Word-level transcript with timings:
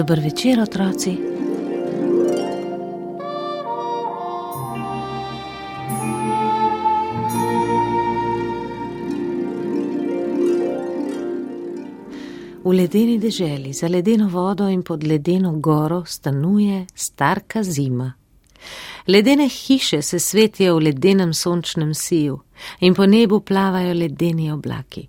Dober 0.00 0.20
večer, 0.20 0.60
otroci. 0.60 1.10
V 12.64 12.72
ledeni 12.72 13.18
deželi, 13.18 13.72
za 13.72 13.88
ledeno 13.88 14.28
vodo 14.28 14.68
in 14.68 14.82
pod 14.82 15.04
ledeno 15.04 15.52
goro 15.52 16.04
stanuje 16.06 16.86
starka 16.94 17.62
zima. 17.62 18.12
Ledene 19.06 19.48
hiše 19.48 20.02
se 20.02 20.18
svetijo 20.18 20.74
v 20.74 20.78
ledenem 20.78 21.34
sončnem 21.34 21.94
siju 21.94 22.40
in 22.80 22.94
po 22.94 23.06
nebu 23.06 23.40
plavajo 23.40 23.94
ledeni 23.94 24.52
oblaki. 24.52 25.08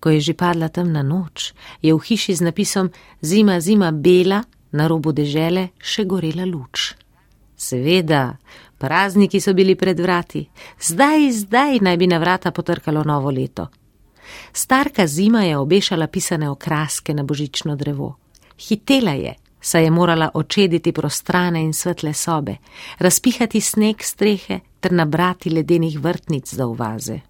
Ko 0.00 0.10
je 0.10 0.20
že 0.20 0.34
padla 0.34 0.68
temna 0.68 1.02
noč, 1.02 1.52
je 1.82 1.94
v 1.94 2.00
hiši 2.00 2.34
z 2.34 2.40
napisom 2.40 2.90
Zima, 3.22 3.60
zima, 3.60 3.92
bela 3.92 4.42
na 4.72 4.86
robu 4.88 5.12
dežele 5.12 5.70
še 5.78 6.04
gorela 6.04 6.44
luč. 6.44 6.94
Seveda, 7.56 8.36
prazniki 8.78 9.40
so 9.40 9.54
bili 9.56 9.74
pred 9.74 10.00
vrati, 10.00 10.44
zdaj, 10.80 11.30
zdaj 11.32 11.80
naj 11.80 11.96
bi 11.96 12.06
na 12.06 12.18
vrata 12.18 12.52
potrkalo 12.52 13.04
novo 13.04 13.30
leto. 13.30 13.68
Starka 14.52 15.06
zima 15.06 15.44
je 15.44 15.56
obešala 15.56 16.06
pisane 16.06 16.50
okraske 16.50 17.14
na 17.14 17.22
božično 17.22 17.76
drevo. 17.76 18.16
Hitela 18.58 19.12
je, 19.12 19.34
saj 19.60 19.84
je 19.84 19.90
morala 19.90 20.30
očediti 20.34 20.92
prostrane 20.92 21.62
in 21.62 21.72
svetle 21.72 22.12
sobe, 22.12 22.56
razpihati 22.98 23.60
sneg 23.60 24.02
strehe 24.02 24.60
ter 24.80 24.92
nabrati 24.92 25.50
ledenih 25.50 25.98
vrtnic 26.00 26.54
za 26.54 26.66
uvaze. 26.66 27.20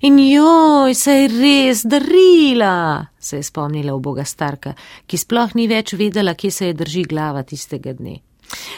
In 0.00 0.18
joj, 0.18 0.94
se 0.94 1.12
je 1.12 1.28
res 1.32 1.82
darila, 1.86 3.06
se 3.18 3.40
je 3.40 3.42
spomnila 3.42 3.94
uboga 3.94 4.24
starka, 4.24 4.74
ki 5.06 5.18
sploh 5.18 5.54
ni 5.54 5.66
več 5.68 5.94
vedela, 5.96 6.34
kje 6.34 6.50
se 6.50 6.70
je 6.70 6.78
drži 6.82 7.04
glava 7.08 7.42
tistega 7.42 7.94
dne. 7.96 8.20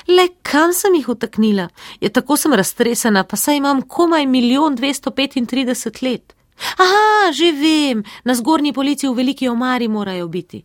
Le 0.09 0.29
kam 0.43 0.73
sem 0.73 0.95
jih 0.95 1.09
utaknila? 1.09 1.69
Je 2.01 2.09
tako 2.09 2.37
sem 2.37 2.55
raztresena, 2.57 3.25
pa 3.25 3.37
saj 3.37 3.61
imam 3.61 3.83
komaj 3.83 4.27
milijon 4.27 4.75
dvesto 4.75 5.11
petintrideset 5.11 6.03
let. 6.03 6.35
Aha, 6.79 7.33
že 7.33 7.53
vem, 7.53 8.03
na 8.25 8.35
zgornji 8.35 8.73
polici 8.73 9.09
v 9.09 9.15
veliki 9.15 9.49
omari 9.49 9.89
morajo 9.89 10.29
biti. 10.29 10.65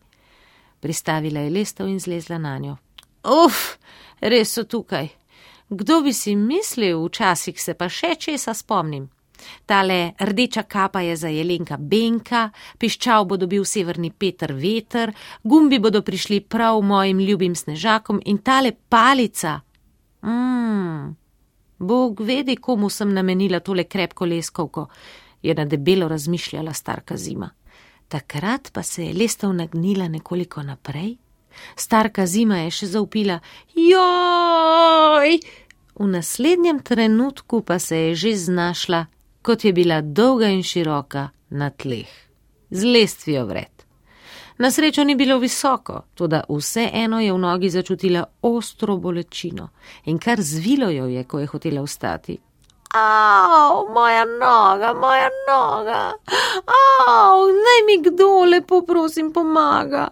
Pristavila 0.80 1.40
je 1.40 1.50
lestev 1.50 1.88
in 1.88 2.00
zlezla 2.00 2.38
na 2.38 2.58
njo. 2.58 2.78
Uf, 3.24 3.78
res 4.22 4.54
so 4.54 4.64
tukaj. 4.64 5.10
Kdo 5.70 6.02
bi 6.02 6.14
si 6.14 6.36
mislil, 6.36 7.06
včasih 7.06 7.62
se 7.62 7.74
pa 7.74 7.90
še 7.90 8.16
česa 8.20 8.54
spomnim. 8.54 9.08
Tale 9.66 10.14
rdeča 10.20 10.64
kapa 10.64 11.02
je 11.02 11.16
za 11.16 11.28
jelenka 11.28 11.78
Benka, 11.78 12.50
piščal 12.78 13.26
bo 13.26 13.38
dobil 13.38 13.66
severni 13.66 14.12
Peter 14.12 14.54
veter, 14.54 15.14
gumbi 15.44 15.80
bodo 15.80 16.02
prišli 16.02 16.42
prav 16.42 16.82
mojim 16.82 17.20
ljubim 17.20 17.56
snežakom 17.56 18.22
in 18.26 18.38
tale 18.38 18.72
palica. 18.90 19.60
Mmm, 20.22 21.16
Bog 21.80 22.22
vedi, 22.22 22.56
komu 22.56 22.90
sem 22.90 23.14
namenila 23.14 23.60
tole 23.60 23.84
krepko 23.84 24.26
leskovko, 24.26 24.88
je 25.42 25.56
na 25.56 25.66
debelo 25.66 26.08
razmišljala 26.08 26.74
starka 26.74 27.18
zima. 27.18 27.50
Takrat 28.08 28.72
pa 28.74 28.84
se 28.84 29.06
je 29.06 29.14
lestev 29.14 29.54
nagnila 29.54 30.08
nekoliko 30.08 30.64
naprej. 30.64 31.18
Starka 31.76 32.26
zima 32.26 32.58
je 32.58 32.72
še 32.72 32.88
zaupila: 32.88 33.40
Joj! 33.76 35.40
V 35.96 36.08
naslednjem 36.08 36.80
trenutku 36.80 37.62
pa 37.62 37.80
se 37.80 37.98
je 37.98 38.16
že 38.16 38.36
znašla, 38.36 39.06
kot 39.44 39.66
je 39.66 39.74
bila 39.74 40.02
dolga 40.02 40.48
in 40.48 40.64
široka 40.64 41.30
na 41.50 41.70
tleh, 41.70 42.10
z 42.70 42.84
lestvijo 42.86 43.46
vred. 43.46 43.84
Na 44.58 44.72
srečo 44.72 45.04
ni 45.04 45.16
bilo 45.16 45.38
visoko, 45.38 46.02
tudi 46.14 46.40
vseeno 46.50 47.20
je 47.20 47.34
v 47.34 47.38
nogi 47.38 47.70
začutila 47.70 48.24
ostro 48.42 48.98
bolečino 48.98 49.70
in 50.06 50.18
kar 50.18 50.42
zvilo 50.42 50.90
jo 50.90 51.06
je, 51.06 51.24
ko 51.24 51.40
je 51.40 51.46
hotela 51.46 51.82
vstati. 51.82 52.38
Av, 52.96 53.90
moja 53.94 54.26
noga, 54.26 54.94
moja 54.94 55.30
noga, 55.50 56.14
av, 57.08 57.48
naj 57.66 57.82
mi 57.88 57.98
kdo 58.06 58.46
lepo 58.46 58.82
prosim 58.82 59.34
pomaga, 59.34 60.08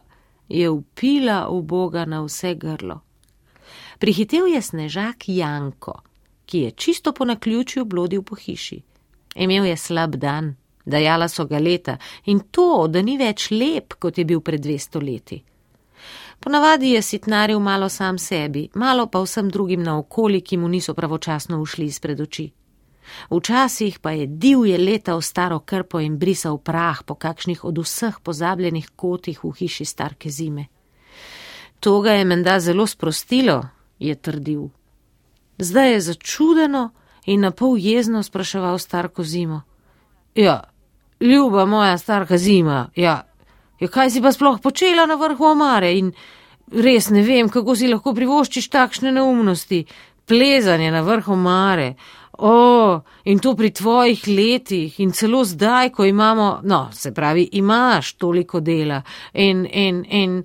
je 0.49 0.69
upila 0.69 1.47
v 1.49 1.61
Boga 1.61 2.05
na 2.05 2.23
vse 2.25 2.55
grlo. 2.55 2.99
Prihitev 3.99 4.47
je 4.47 4.61
snežak 4.61 5.29
Janko, 5.29 6.01
ki 6.45 6.59
je 6.59 6.71
čisto 6.71 7.13
po 7.13 7.25
naključju 7.25 7.85
blodil 7.85 8.23
po 8.23 8.35
hiši. 8.35 8.81
Imel 9.35 9.65
je 9.65 9.77
slab 9.77 10.15
dan, 10.15 10.55
dajala 10.85 11.27
so 11.27 11.45
ga 11.45 11.59
leta 11.59 11.97
in 12.25 12.39
to, 12.51 12.87
da 12.87 13.01
ni 13.01 13.17
več 13.17 13.51
lep, 13.51 13.95
kot 13.99 14.17
je 14.17 14.25
bil 14.25 14.41
pred 14.41 14.61
dvesto 14.61 14.99
leti. 14.99 15.43
Ponavadi 16.41 16.91
je 16.91 17.01
sitnaril 17.01 17.59
malo 17.59 17.89
sam 17.89 18.17
sebi, 18.17 18.69
malo 18.73 19.05
pa 19.07 19.21
vsem 19.21 19.49
drugim 19.49 19.83
naokoli, 19.83 20.41
ki 20.41 20.57
mu 20.57 20.67
niso 20.67 20.93
pravočasno 20.93 21.61
ušli 21.61 21.85
izpred 21.85 22.21
oči. 22.21 22.51
Včasih 23.29 23.99
pa 23.99 24.11
je 24.11 24.25
divje 24.27 24.77
letal 24.77 25.21
staro 25.21 25.59
krpo 25.59 25.99
in 25.99 26.17
brisal 26.17 26.57
prah 26.57 27.03
po 27.03 27.15
kakšnih 27.15 27.63
od 27.63 27.77
vseh 27.77 28.19
pozabljenih 28.23 28.89
kotih 28.95 29.43
v 29.43 29.51
hiši 29.59 29.85
starke 29.85 30.29
zime. 30.29 30.65
To 31.79 32.01
ga 32.01 32.13
je 32.13 32.25
menda 32.25 32.59
zelo 32.59 32.87
sprostilo, 32.87 33.61
je 33.99 34.15
trdil. 34.15 34.69
Zdaj 35.57 35.91
je 35.93 36.01
začudeno 36.01 36.89
in 37.25 37.41
na 37.41 37.51
pol 37.51 37.77
jezno 37.77 38.23
spraševal 38.23 38.79
starko 38.79 39.23
zimo. 39.23 39.61
Ja, 40.35 40.63
ljuba 41.19 41.65
moja 41.65 41.97
starka 41.97 42.37
zima, 42.37 42.89
ja, 42.95 43.23
ja 43.79 43.87
kaj 43.87 44.09
si 44.09 44.21
pa 44.21 44.31
sploh 44.31 44.61
počela 44.61 45.05
na 45.05 45.15
vrhu 45.15 45.45
omare 45.45 45.93
in 45.97 46.13
res 46.71 47.09
ne 47.09 47.21
vem, 47.21 47.49
kako 47.49 47.75
si 47.75 47.89
lahko 47.91 48.13
privoščiš 48.15 48.69
takšne 48.71 49.11
neumnosti, 49.11 49.85
plezanje 50.27 50.91
na 50.91 51.01
vrhu 51.01 51.33
omare. 51.33 51.95
O, 52.41 53.01
in 53.25 53.39
to 53.39 53.53
pri 53.55 53.69
tvojih 53.69 54.23
letih 54.27 54.99
in 54.99 55.11
celo 55.11 55.43
zdaj, 55.45 55.91
ko 55.93 56.05
imamo, 56.05 56.61
no, 56.63 56.87
se 56.91 57.13
pravi, 57.13 57.49
imaš 57.59 58.13
toliko 58.13 58.59
dela 58.59 59.01
in, 59.33 59.67
in, 59.71 60.05
in. 60.09 60.43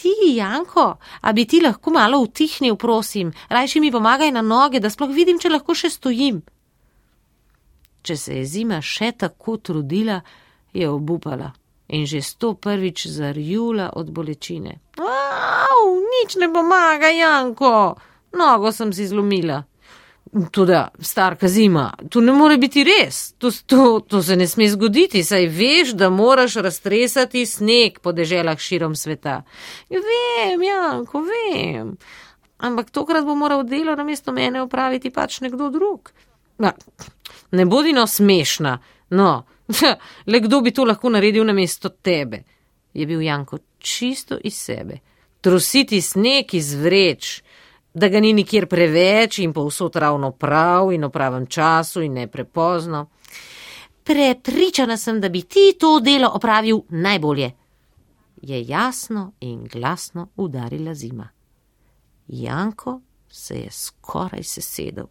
Ti, 0.00 0.14
Janko, 0.36 0.86
a 1.20 1.32
bi 1.36 1.44
ti 1.44 1.60
lahko 1.60 1.92
malo 1.92 2.22
utihnil, 2.24 2.76
prosim, 2.80 3.32
rajši 3.48 3.80
mi 3.80 3.92
pomagaj 3.92 4.32
na 4.32 4.40
noge, 4.42 4.80
da 4.80 4.88
sploh 4.90 5.12
vidim, 5.12 5.38
če 5.38 5.52
lahko 5.52 5.76
še 5.76 5.90
stojim. 5.92 6.40
Če 8.00 8.16
se 8.16 8.38
je 8.38 8.44
zima 8.48 8.80
še 8.80 9.12
tako 9.12 9.58
trudila, 9.60 10.22
je 10.72 10.88
obupala 10.88 11.50
in 11.90 12.06
že 12.06 12.22
sto 12.22 12.54
prvič 12.54 13.06
zarjula 13.06 13.90
od 13.98 14.10
bolečine. 14.10 14.78
Au, 14.98 15.98
nič 15.98 16.38
ne 16.38 16.46
pomaga, 16.52 17.10
Janko, 17.10 17.98
nogo 18.32 18.70
sem 18.72 18.94
si 18.94 19.06
zlomila. 19.10 19.64
Tudi 20.50 20.76
starka 21.00 21.48
zima, 21.48 21.92
to 22.10 22.20
ne 22.20 22.32
more 22.32 22.56
biti 22.56 22.84
res, 22.86 23.32
to, 23.32 23.50
to, 23.66 24.00
to 24.00 24.22
se 24.22 24.36
ne 24.36 24.46
sme 24.46 24.68
zgoditi, 24.70 25.24
saj 25.26 25.46
veš, 25.50 25.90
da 25.98 26.10
moraš 26.10 26.54
raztresati 26.62 27.42
sneg 27.46 27.98
po 27.98 28.12
deželah 28.12 28.58
širom 28.58 28.94
sveta. 28.94 29.40
Vem, 29.90 30.62
Janko, 30.62 31.24
vem. 31.26 31.96
Ampak 32.58 32.90
tokrat 32.94 33.26
bo 33.26 33.34
moral 33.34 33.64
delo 33.66 33.96
na 33.96 34.04
mesto 34.06 34.32
mene 34.32 34.62
upraviti 34.62 35.10
pač 35.10 35.40
nekdo 35.40 35.70
drug. 35.70 36.12
Na, 36.62 36.72
ne 37.50 37.66
bodi 37.66 37.92
no 37.92 38.06
smešna, 38.06 38.78
no, 39.10 39.30
le 40.30 40.40
kdo 40.40 40.60
bi 40.60 40.70
to 40.70 40.84
lahko 40.84 41.10
naredil 41.10 41.44
na 41.44 41.52
mesto 41.52 41.88
tebe, 41.88 42.44
je 42.94 43.06
bil 43.06 43.22
Janko 43.22 43.58
čisto 43.78 44.38
iz 44.44 44.62
sebe. 44.62 45.00
Trositi 45.40 46.00
sneg 46.00 46.54
iz 46.54 46.74
vreč 46.74 47.40
da 47.94 48.08
ga 48.08 48.20
ni 48.20 48.32
nikjer 48.32 48.66
preveč 48.66 49.38
in 49.38 49.52
povsod 49.52 49.96
ravno 49.96 50.30
prav 50.30 50.92
in 50.92 51.04
v 51.04 51.10
pravem 51.10 51.46
času 51.46 52.02
in 52.02 52.12
ne 52.12 52.26
prepozno. 52.26 53.08
Prepričana 54.04 54.96
sem, 54.96 55.20
da 55.20 55.28
bi 55.28 55.42
ti 55.42 55.74
to 55.78 56.00
delo 56.00 56.30
opravil 56.34 56.80
najbolje, 56.88 57.50
je 58.42 58.64
jasno 58.68 59.32
in 59.40 59.68
glasno 59.72 60.28
udarila 60.36 60.94
zima. 60.94 61.28
Janko 62.28 63.00
se 63.28 63.54
je 63.54 63.70
skoraj 63.70 64.42
sesedel. 64.42 65.06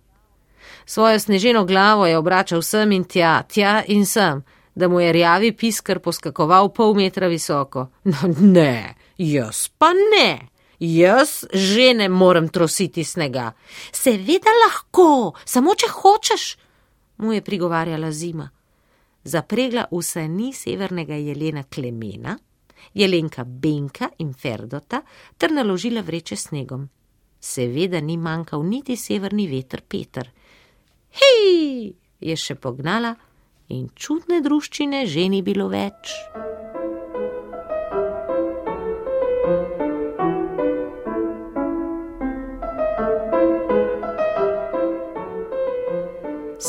Svojo 0.85 1.19
sneženo 1.19 1.65
glavo 1.65 2.07
je 2.07 2.17
obračal 2.17 2.61
sem 2.61 2.91
in 2.91 3.03
tja, 3.03 3.43
tja 3.43 3.83
in 3.87 4.05
sem, 4.05 4.43
da 4.75 4.87
mu 4.87 4.99
je 4.99 5.13
rjavi 5.13 5.51
piskar 5.51 5.99
poskakoval 5.99 6.73
pol 6.73 6.93
metra 6.93 7.27
visoko. 7.27 7.87
No, 8.03 8.17
ne, 8.39 8.95
jaz 9.17 9.67
pa 9.77 9.93
ne. 9.93 10.39
Jaz 10.79 11.43
že 11.53 11.93
ne 11.93 12.07
morem 12.09 12.47
trositi 12.49 13.03
snega. 13.03 13.51
Seveda 13.91 14.51
lahko, 14.63 15.35
samo 15.45 15.75
če 15.75 15.91
hočeš, 15.91 16.45
mu 17.19 17.33
je 17.33 17.43
prigovarjala 17.43 18.11
zima. 18.11 18.47
Zapregla 19.23 19.89
vse 19.91 20.27
ni 20.27 20.53
severnega 20.53 21.15
jelena 21.19 21.63
Klemena, 21.63 22.37
jelenka 22.93 23.43
Benka 23.43 24.09
in 24.19 24.33
Ferdota 24.33 25.01
ter 25.37 25.51
naložila 25.51 26.01
vreče 26.01 26.35
snegom. 26.35 26.87
Seveda 27.39 27.99
ni 28.01 28.17
manjkal 28.17 28.63
niti 28.63 28.95
severni 28.95 29.47
veter 29.47 29.83
Peter. 29.87 30.31
Hej, 31.19 31.93
je 32.19 32.35
še 32.35 32.55
pognala 32.55 33.15
in 33.69 33.89
čudne 33.95 34.41
druščine 34.41 35.05
že 35.07 35.27
ni 35.27 35.43
bilo 35.43 35.67
več. 35.67 36.15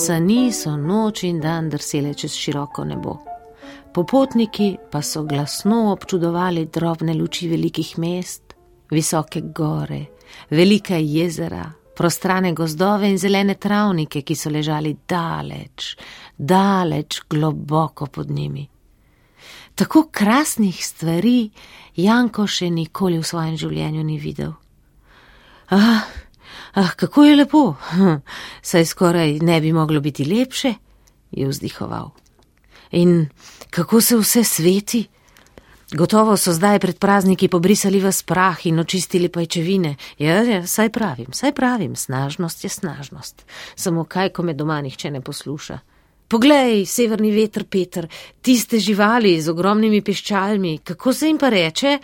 Sani 0.06 0.52
so 0.52 0.76
noč 0.76 1.22
in 1.28 1.40
dan 1.40 1.66
drsele 1.68 2.14
čez 2.14 2.32
široko 2.32 2.84
nebo. 2.88 3.18
Popotniki 3.92 4.76
pa 4.90 5.02
so 5.02 5.26
glasno 5.28 5.92
občudovali 5.92 6.70
drobne 6.72 7.14
luči 7.14 7.48
velikih 7.48 7.98
mest, 7.98 8.54
visoke 8.90 9.42
gore, 9.54 10.00
velika 10.50 10.96
jezera, 10.96 11.66
prostrane 11.96 12.52
gozdove 12.52 13.10
in 13.10 13.18
zelene 13.18 13.54
travnike, 13.54 14.22
ki 14.22 14.34
so 14.34 14.48
ležali 14.48 14.94
daleč, 15.08 15.96
daleč 16.38 17.20
globoko 17.28 18.06
pod 18.06 18.30
njimi. 18.30 18.64
Tako 19.74 20.06
krasnih 20.12 20.80
stvari 20.86 21.50
Janko 21.96 22.46
še 22.46 22.70
nikoli 22.70 23.20
v 23.20 23.26
svojem 23.26 23.60
življenju 23.60 24.04
ni 24.04 24.18
videl. 24.18 24.56
Ah, 25.68 26.08
ah 26.74 26.90
kako 26.96 27.24
je 27.24 27.36
lepo, 27.36 27.74
hm, 27.90 28.20
saj 28.62 28.84
skoraj 28.84 29.38
ne 29.42 29.60
bi 29.60 29.72
moglo 29.72 30.00
biti 30.00 30.24
lepše, 30.24 30.74
je 31.30 31.48
vzdihoval. 31.48 32.10
In 32.90 33.28
kako 33.70 34.00
se 34.00 34.16
vse 34.16 34.44
sveti? 34.44 35.06
Gotovo 35.90 36.36
so 36.36 36.52
zdaj 36.52 36.78
pred 36.78 36.98
prazniki 36.98 37.48
pobrisali 37.48 37.98
v 38.00 38.12
sprah 38.12 38.66
in 38.66 38.78
očistili 38.78 39.28
pajčevine. 39.28 39.96
Ja, 40.18 40.42
ja, 40.42 40.66
saj 40.66 40.92
pravim, 40.94 41.32
saj 41.32 41.52
pravim, 41.52 41.96
snažnost 41.96 42.64
je 42.64 42.70
snažnost. 42.70 43.42
Samo 43.74 44.04
kaj, 44.04 44.30
ko 44.30 44.42
me 44.42 44.54
doma 44.54 44.80
nihče 44.80 45.10
ne 45.10 45.20
posluša. 45.20 45.78
Poglej, 46.30 46.86
severni 46.86 47.32
veter, 47.34 47.64
Peter, 47.66 48.06
tiste 48.40 48.78
živali 48.78 49.40
z 49.42 49.50
ogromnimi 49.50 49.98
piščalmi, 50.02 50.78
kako 50.86 51.12
se 51.12 51.26
jim 51.26 51.38
pa 51.38 51.48
reče? 51.50 51.98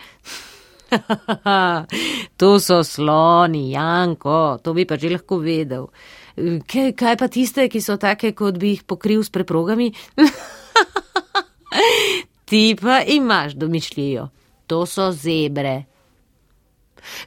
to 2.39 2.59
so 2.59 2.83
sloni, 2.83 3.71
Janko, 3.71 4.59
to 4.63 4.73
bi 4.73 4.85
pa 4.85 4.97
že 4.97 5.09
lahko 5.15 5.39
vedel. 5.43 5.89
Kaj, 6.37 6.93
kaj 6.93 7.15
pa 7.17 7.27
tiste, 7.27 7.65
ki 7.65 7.81
so 7.81 7.97
take, 7.97 8.31
kot 8.37 8.59
bi 8.61 8.75
jih 8.75 8.83
pokril 8.85 9.23
s 9.25 9.33
preprogami? 9.33 9.89
Ti 12.47 12.63
pa 12.79 13.01
imaš 13.01 13.57
domišljijo, 13.57 14.29
to 14.67 14.85
so 14.85 15.11
zebre. 15.11 15.85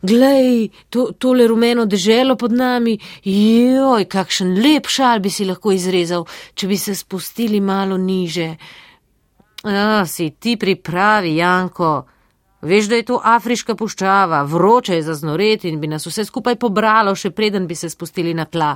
Glej, 0.03 0.69
to, 0.91 1.11
tole 1.19 1.47
rumeno 1.49 1.87
deželo 1.87 2.37
pod 2.37 2.53
nami, 2.53 2.99
joj, 3.25 4.05
kakšen 4.09 4.55
lep 4.63 4.89
šal 4.89 5.21
bi 5.21 5.31
si 5.33 5.45
lahko 5.49 5.73
izrezal, 5.73 6.27
če 6.55 6.69
bi 6.69 6.79
se 6.79 6.95
spustili 6.95 7.61
malo 7.61 7.97
niže. 7.97 8.55
A, 9.65 10.06
si 10.06 10.31
ti 10.41 10.56
pripravi, 10.56 11.37
Janko. 11.37 12.19
Veš, 12.62 12.89
da 12.93 12.99
je 12.99 13.07
to 13.09 13.21
afriška 13.25 13.75
puščava, 13.75 14.43
vroče 14.45 14.95
je 14.95 15.03
zaznoreti 15.03 15.69
in 15.69 15.81
bi 15.81 15.89
nas 15.89 16.05
vse 16.07 16.27
skupaj 16.29 16.59
pobralo, 16.61 17.15
še 17.17 17.31
preden 17.33 17.67
bi 17.67 17.75
se 17.75 17.89
spustili 17.89 18.35
na 18.37 18.45
tla. 18.45 18.75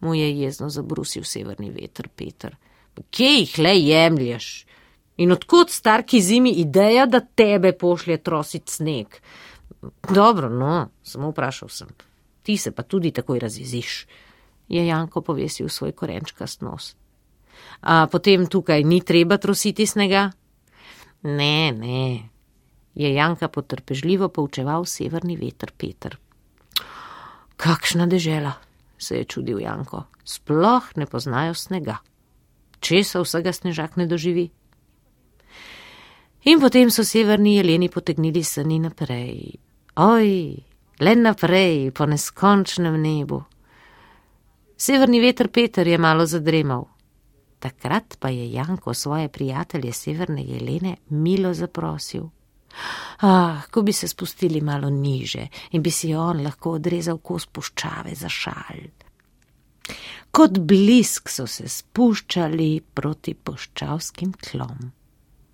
Mu 0.00 0.14
je 0.14 0.28
jezno 0.40 0.68
zabrusil 0.70 1.24
severni 1.26 1.72
veter, 1.74 2.08
Peter. 2.08 2.54
Kje 3.10 3.32
jih 3.32 3.58
le 3.58 3.74
jemlješ? 3.78 4.46
In 5.18 5.34
odkot 5.34 5.70
starki 5.70 6.20
zimi 6.22 6.52
ideja, 6.62 7.06
da 7.06 7.20
tebe 7.20 7.72
pošlje 7.74 8.20
trosit 8.22 8.70
sneg? 8.70 9.18
Dobro, 10.14 10.48
no, 10.48 10.88
samo 11.02 11.32
vprašal 11.32 11.68
sem. 11.68 11.90
Ti 12.42 12.56
se 12.56 12.70
pa 12.70 12.82
tudi 12.82 13.10
takoj 13.10 13.38
razjeziš, 13.38 14.06
je 14.68 14.86
Janko 14.86 15.20
povesil 15.26 15.68
svoj 15.68 15.92
korenčkast 15.92 16.62
nos. 16.62 16.94
A 17.80 18.06
potem 18.06 18.46
tukaj 18.46 18.84
ni 18.84 19.00
treba 19.00 19.38
trositi 19.38 19.86
snega? 19.86 20.30
Ne, 21.22 21.72
ne, 21.72 22.30
je 22.98 23.14
Janka 23.14 23.48
potrpežljivo 23.48 24.28
poučeval 24.28 24.84
severni 24.84 25.36
veter 25.38 25.70
Peter. 25.70 26.18
Kakšna 27.56 28.06
dežela, 28.06 28.56
se 28.98 29.16
je 29.16 29.24
čudil 29.24 29.60
Janko, 29.62 30.02
sploh 30.24 30.82
ne 30.96 31.06
poznajo 31.06 31.54
snega. 31.54 31.98
Česa 32.80 33.22
vsega 33.22 33.52
snežak 33.52 33.96
ne 33.96 34.06
doživi? 34.06 34.48
In 36.50 36.60
potem 36.60 36.90
so 36.90 37.04
severni 37.04 37.56
jeleni 37.56 37.88
potegnili 37.88 38.42
sani 38.42 38.78
naprej. 38.78 39.58
Oj, 39.98 40.30
le 40.98 41.14
naprej 41.14 41.90
po 41.94 42.06
neskončnem 42.06 42.98
nebu. 43.02 43.42
Severni 44.78 45.20
veter 45.20 45.50
Peter 45.50 45.86
je 45.86 45.98
malo 45.98 46.26
zadremal. 46.26 46.86
Takrat 47.58 48.18
pa 48.18 48.30
je 48.30 48.52
Janko 48.52 48.94
svoje 48.94 49.28
prijatelje 49.28 49.92
severne 49.92 50.42
jelene 50.42 50.96
milo 51.10 51.54
zaprosil. 51.54 52.30
Ah, 53.20 53.62
ko 53.70 53.82
bi 53.82 53.92
se 53.92 54.08
spustili 54.08 54.60
malo 54.60 54.90
niže 54.90 55.48
in 55.72 55.82
bi 55.82 55.90
si 55.90 56.14
on 56.14 56.42
lahko 56.42 56.76
odrezal 56.78 57.18
kos 57.18 57.46
puščave 57.46 58.14
za 58.14 58.28
šal. 58.28 58.84
Kot 60.30 60.58
blisk 60.58 61.28
so 61.32 61.46
se 61.46 61.68
spuščali 61.68 62.68
proti 62.94 63.34
puščavskim 63.34 64.32
tlom. 64.32 64.92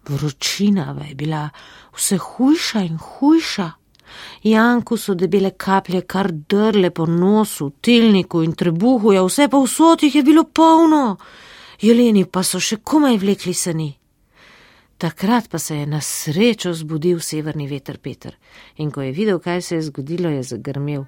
Vročina 0.09 0.93
je 1.09 1.15
bila 1.15 1.49
vse 1.97 2.19
hujša 2.19 2.85
in 2.85 2.99
hujša. 2.99 3.71
Janku 4.43 4.97
so 4.97 5.15
debele 5.15 5.51
kaplje 5.51 6.03
kar 6.03 6.29
drle 6.33 6.91
po 6.91 7.07
nosu, 7.07 7.71
tilniku 7.81 8.43
in 8.43 8.53
trebuhu, 8.53 9.13
ja 9.13 9.25
vse 9.25 9.49
pa 9.49 9.59
vsot 9.59 10.03
jih 10.03 10.15
je 10.15 10.23
bilo 10.23 10.45
polno. 10.45 11.17
Jeleni 11.81 12.25
pa 12.25 12.43
so 12.43 12.61
še 12.61 12.77
komaj 12.77 13.19
vlekli 13.19 13.55
sani. 13.55 13.91
Takrat 15.05 15.49
pa 15.51 15.59
se 15.59 15.77
je 15.77 15.87
na 15.87 16.01
srečo 16.01 16.73
zbudil 16.73 17.19
severni 17.21 17.67
veter 17.69 17.99
Peter 17.99 18.37
in 18.77 18.91
ko 18.91 19.03
je 19.03 19.13
videl, 19.13 19.39
kaj 19.39 19.63
se 19.63 19.75
je 19.75 19.83
zgodilo, 19.83 20.31
je 20.33 20.43
zagrmel. 20.43 21.05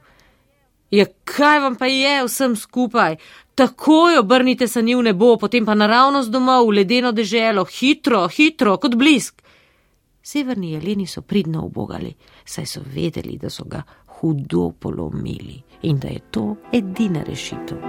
Ja, 0.91 1.07
kaj 1.25 1.61
vam 1.61 1.79
pa 1.81 1.87
je 1.87 2.27
vsem 2.27 2.57
skupaj? 2.57 3.17
Takoj 3.55 4.19
obrnite 4.19 4.69
se 4.69 4.83
njim 4.83 4.99
v 4.99 5.03
nebo, 5.03 5.37
potem 5.37 5.65
pa 5.65 5.75
naravnost 5.75 6.29
domov 6.31 6.69
v 6.69 6.77
ledeno 6.77 7.13
deželo, 7.13 7.65
hitro, 7.65 8.29
hitro, 8.29 8.77
kot 8.77 8.99
blisk. 9.01 9.41
Severni 10.23 10.75
jeleni 10.75 11.07
so 11.07 11.23
pridno 11.23 11.65
obogali, 11.65 12.13
saj 12.45 12.67
so 12.67 12.85
vedeli, 12.85 13.39
da 13.41 13.49
so 13.51 13.65
ga 13.65 13.81
hudo 14.21 14.75
polomili 14.81 15.57
in 15.83 15.99
da 15.99 16.09
je 16.09 16.21
to 16.31 16.57
edina 16.73 17.25
rešitev. 17.25 17.81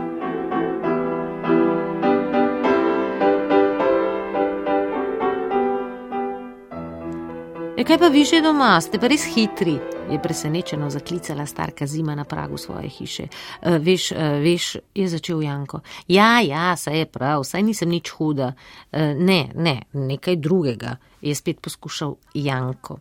E 7.78 7.84
kaj 7.86 7.98
pa 8.02 8.08
vi 8.10 8.26
že 8.26 8.40
doma, 8.42 8.82
ste 8.82 8.98
pa 8.98 9.06
res 9.06 9.22
hitri, 9.36 9.76
je 10.10 10.18
presenečeno 10.18 10.90
zaklicala 10.90 11.46
starka 11.46 11.86
zima 11.86 12.16
na 12.18 12.24
pragu 12.26 12.58
svoje 12.58 12.90
hiše. 12.90 13.24
E, 13.62 13.78
veš, 13.78 14.12
e, 14.12 14.30
veš, 14.42 14.78
je 14.98 15.06
začel 15.08 15.42
Janko. 15.42 15.80
Ja, 16.08 16.42
ja, 16.42 16.74
saj 16.74 16.98
je 16.98 17.06
prav, 17.06 17.44
saj 17.46 17.62
nisem 17.62 17.94
nič 17.94 18.10
huda. 18.18 18.56
E, 18.92 19.14
ne, 19.14 19.52
ne, 19.54 19.76
nekaj 19.94 20.36
drugega, 20.42 20.96
je 21.22 21.36
spet 21.36 21.62
poskušal 21.62 22.16
Janko. 22.34 22.98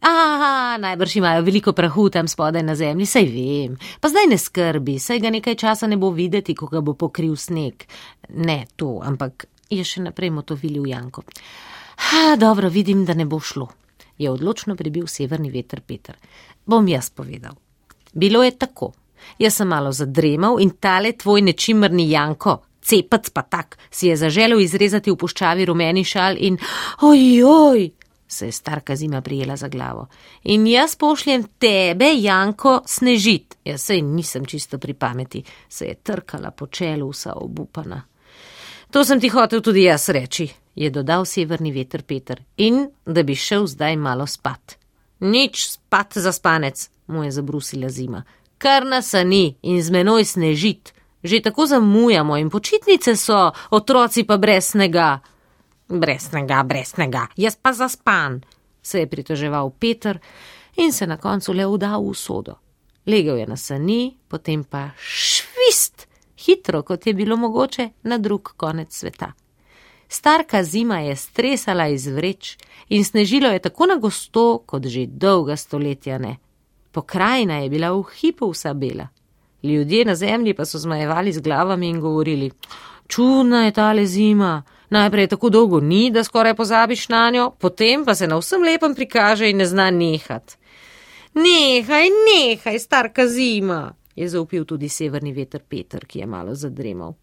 Aha, 0.00 0.78
najbrž 0.82 1.16
imajo 1.16 1.44
veliko 1.46 1.72
prahu 1.72 2.08
tam 2.10 2.26
spodaj 2.28 2.62
na 2.62 2.74
zemlji, 2.74 3.06
saj 3.06 3.28
vem. 3.30 3.76
Pa 4.00 4.10
zdaj 4.10 4.26
ne 4.26 4.38
skrbi, 4.38 4.96
saj 4.98 5.20
ga 5.22 5.30
nekaj 5.30 5.54
časa 5.54 5.86
ne 5.86 5.96
bo 5.96 6.10
videti, 6.10 6.56
ko 6.58 6.66
ga 6.66 6.82
bo 6.82 6.96
pokril 6.98 7.36
sneg. 7.38 7.86
Ne 8.34 8.64
to, 8.74 8.98
ampak 8.98 9.46
je 9.70 9.86
še 9.86 10.02
naprej 10.02 10.34
motovili 10.34 10.82
v 10.82 10.90
Janko. 10.90 11.22
Ha, 12.10 12.34
dobro, 12.34 12.66
vidim, 12.66 13.06
da 13.06 13.14
ne 13.14 13.28
bo 13.30 13.38
šlo 13.38 13.68
je 14.18 14.30
odločno 14.30 14.76
prebil 14.76 15.06
severni 15.06 15.50
veter 15.50 15.80
Peter. 15.80 16.16
Bom 16.66 16.88
jaz 16.88 17.10
povedal. 17.10 17.54
Bilo 18.12 18.42
je 18.42 18.58
tako. 18.58 18.92
Jaz 19.38 19.54
sem 19.54 19.68
malo 19.68 19.92
zadremal 19.92 20.60
in 20.60 20.70
tale 20.80 21.12
tvoj 21.12 21.42
nečimrni 21.42 22.10
Janko, 22.10 22.58
cepec 22.82 23.30
pa 23.30 23.42
tak, 23.42 23.78
si 23.90 24.08
je 24.08 24.16
zaželel 24.16 24.60
izrezati 24.60 25.10
v 25.10 25.16
puščavi 25.16 25.64
rumeni 25.64 26.04
šal 26.04 26.36
in 26.38 26.58
ojoj, 27.02 27.90
se 28.26 28.46
je 28.46 28.52
starka 28.52 28.96
zima 28.96 29.20
prijela 29.20 29.56
za 29.56 29.68
glavo. 29.68 30.06
In 30.44 30.66
jaz 30.66 30.96
pošljem 30.96 31.44
tebe, 31.58 32.12
Janko, 32.18 32.80
snežit. 32.86 33.56
Jaz 33.64 33.82
sej 33.82 34.02
nisem 34.02 34.44
čisto 34.44 34.78
pri 34.78 34.94
pameti, 34.94 35.44
se 35.68 35.86
je 35.86 35.94
trkala 35.94 36.50
po 36.50 36.66
čelu 36.66 37.08
vsa 37.10 37.32
obupana. 37.36 38.02
To 38.90 39.04
sem 39.04 39.20
ti 39.20 39.28
hotel 39.28 39.60
tudi 39.60 39.82
jaz 39.82 40.08
reči, 40.08 40.48
je 40.74 40.90
dodal 40.90 41.24
severni 41.24 41.72
veter 41.72 42.02
Peter, 42.02 42.42
in 42.56 42.88
da 43.06 43.22
bi 43.22 43.34
šel 43.34 43.66
zdaj 43.66 43.96
malo 43.96 44.26
spat. 44.26 44.76
Nič 45.20 45.68
spat 45.70 46.18
za 46.18 46.32
spanec, 46.32 46.90
mu 47.06 47.24
je 47.24 47.30
zabrusila 47.30 47.88
zima, 47.88 48.22
kar 48.58 48.86
nas 48.86 49.12
ni 49.24 49.56
in 49.62 49.82
z 49.82 49.90
menoj 49.90 50.24
snežit. 50.24 50.92
Že 51.22 51.38
tako 51.40 51.66
zamujamo 51.66 52.36
in 52.36 52.50
počitnice 52.50 53.14
so, 53.16 53.52
otroci 53.70 54.24
pa 54.26 54.36
brez 54.36 54.74
snega. 54.74 55.20
Brez 55.88 56.22
snega, 56.28 56.62
brez 56.66 56.88
snega, 56.94 57.28
jaz 57.36 57.56
pa 57.62 57.72
zaspan, 57.72 58.40
se 58.82 58.98
je 58.98 59.06
pritoževal 59.06 59.70
Peter 59.70 60.18
in 60.76 60.92
se 60.92 61.06
na 61.06 61.16
koncu 61.16 61.52
le 61.52 61.66
udal 61.66 62.02
v 62.02 62.14
sodo. 62.14 62.58
Legel 63.06 63.36
je 63.36 63.46
na 63.46 63.56
sani, 63.56 64.16
potem 64.28 64.64
pa 64.64 64.90
švist, 64.98 66.08
hitro 66.46 66.82
kot 66.82 67.06
je 67.06 67.14
bilo 67.14 67.36
mogoče, 67.36 67.88
na 68.02 68.18
drug 68.18 68.54
konec 68.56 68.94
sveta. 68.94 69.32
Starka 70.12 70.62
zima 70.62 70.98
je 70.98 71.16
stresala 71.16 71.86
iz 71.88 72.06
vreč 72.06 72.56
in 72.88 73.04
snežilo 73.04 73.48
je 73.48 73.58
tako 73.58 73.86
na 73.86 73.94
gosto, 73.96 74.58
kot 74.66 74.86
že 74.86 75.06
dolga 75.06 75.56
stoletja 75.56 76.18
ne. 76.18 76.36
Pokrajina 76.92 77.62
je 77.62 77.70
bila 77.70 77.92
v 77.96 78.02
hipu 78.20 78.50
vsa 78.50 78.74
bela. 78.74 79.08
Ljudje 79.62 80.04
na 80.04 80.14
zemlji 80.14 80.54
pa 80.54 80.64
so 80.64 80.78
zmajevali 80.78 81.32
z 81.32 81.40
glavami 81.40 81.88
in 81.88 82.00
govorili: 82.00 82.50
Čudna 83.08 83.64
je 83.64 83.72
tale 83.72 84.06
zima. 84.06 84.62
Najprej 84.90 85.26
tako 85.26 85.50
dolgo 85.50 85.80
ni, 85.80 86.10
da 86.10 86.24
skoraj 86.24 86.54
pozabiš 86.54 87.08
na 87.08 87.30
njo, 87.30 87.50
potem 87.50 88.04
pa 88.04 88.14
se 88.14 88.26
na 88.26 88.36
vsem 88.36 88.62
lepem 88.62 88.94
prikaže 88.94 89.50
in 89.50 89.56
ne 89.56 89.66
zna 89.66 89.90
nehat. 89.90 90.58
Nehaj, 91.34 92.08
nehaj, 92.28 92.78
starka 92.78 93.26
zima, 93.28 93.94
je 94.16 94.28
zaupil 94.28 94.64
tudi 94.64 94.88
severni 94.88 95.32
veter 95.32 95.62
Peter, 95.68 96.04
ki 96.06 96.18
je 96.18 96.26
malo 96.26 96.54
zadremal. 96.54 97.14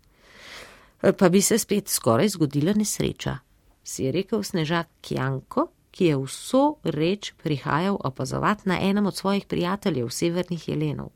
Pa 1.01 1.29
bi 1.29 1.41
se 1.41 1.57
spet 1.57 1.87
skoraj 1.87 2.27
zgodila 2.35 2.73
nesreča, 2.75 3.37
si 3.83 4.03
je 4.03 4.11
rekel 4.11 4.43
snežak 4.43 4.87
Kjanko, 5.01 5.69
ki 5.91 6.11
je 6.11 6.17
vso 6.17 6.63
reč 6.83 7.31
prihajal 7.43 7.97
opazovati 8.03 8.69
na 8.69 8.79
enem 8.81 9.05
od 9.05 9.15
svojih 9.15 9.45
prijateljev, 9.45 10.09
severnih 10.09 10.67
jelenov. 10.69 11.09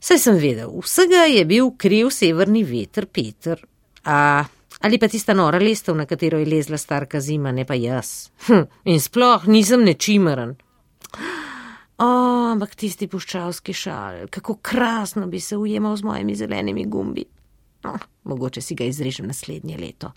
Saj 0.00 0.18
sem 0.18 0.36
vedel, 0.36 0.74
vsega 0.82 1.24
je 1.30 1.44
bil 1.44 1.70
kriv 1.78 2.10
severni 2.10 2.64
veter 2.64 3.06
Peter, 3.06 3.62
a 4.04 4.44
ali 4.80 4.98
pa 4.98 5.08
tista 5.08 5.34
nora 5.34 5.58
lestev, 5.58 5.96
na 5.96 6.04
katero 6.06 6.38
je 6.38 6.46
lezla 6.46 6.78
starka 6.78 7.20
zima, 7.20 7.52
ne 7.52 7.64
pa 7.64 7.74
jaz. 7.74 8.30
Hm, 8.46 8.66
in 8.84 9.00
sploh 9.00 9.46
nisem 9.46 9.84
nečimeren. 9.84 10.56
O, 11.96 12.06
ampak 12.52 12.74
tisti 12.76 13.08
puščavski 13.08 13.72
šal, 13.72 14.26
kako 14.30 14.58
krasno 14.62 15.26
bi 15.26 15.40
se 15.40 15.56
ujemal 15.56 15.96
z 15.96 16.04
mojimi 16.04 16.34
zelenimi 16.36 16.84
gumbi. 16.84 17.24
No, 17.86 17.94
mogoče 18.24 18.60
si 18.60 18.74
ga 18.74 18.84
izrežem 18.90 19.30
naslednje 19.30 19.78
leto. 19.78 20.12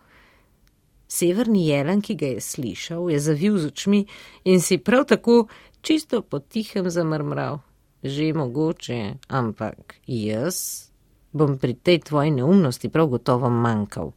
Severni 1.10 1.68
jelen, 1.68 2.02
ki 2.02 2.16
ga 2.18 2.34
je 2.36 2.42
slišal, 2.42 3.10
je 3.14 3.20
zavil 3.20 3.58
z 3.58 3.72
očmi 3.72 4.04
in 4.46 4.62
si 4.62 4.78
prav 4.78 5.06
tako 5.10 5.48
čisto 5.82 6.22
potihem 6.22 6.90
zamrmral. 6.90 7.62
Že 8.04 8.32
mogoče, 8.34 9.28
ampak 9.28 10.00
jaz 10.08 10.88
bom 11.36 11.58
pri 11.60 11.74
tej 11.76 12.00
tvoji 12.08 12.32
neumnosti 12.32 12.90
prav 12.90 13.10
gotovo 13.12 13.50
manjkal. 13.50 14.14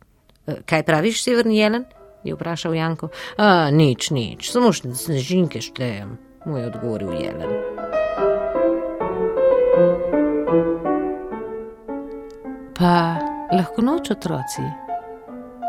E, 0.47 0.63
kaj 0.63 0.87
praviš, 0.87 1.25
severni 1.25 1.59
jelen? 1.59 1.85
je 2.25 2.35
vprašal 2.35 2.75
Janko. 2.75 3.09
A, 3.37 3.71
nič, 3.71 4.11
nič, 4.11 4.51
samo 4.51 4.73
še 4.73 4.95
snežinke 4.95 5.63
štejem, 5.63 6.17
mu 6.47 6.59
je 6.59 6.71
odgovoril 6.71 7.13
jelen. 7.19 7.51
Pa 12.79 13.32
lahko 13.53 13.83
noč 13.83 14.11
otroci 14.11 14.63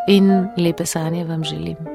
in 0.08 0.32
lepe 0.58 0.86
sanje 0.86 1.26
vam 1.26 1.44
želim. 1.44 1.93